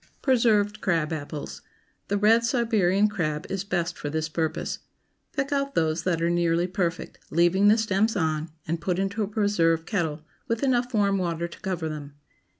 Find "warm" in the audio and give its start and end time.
10.95-11.19